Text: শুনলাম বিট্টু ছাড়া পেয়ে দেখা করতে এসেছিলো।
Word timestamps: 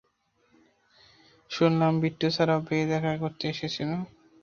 শুনলাম 1.51 1.93
বিট্টু 2.01 2.27
ছাড়া 2.35 2.55
পেয়ে 2.67 2.85
দেখা 2.91 3.11
করতে 3.23 3.43
এসেছিলো। 3.53 3.97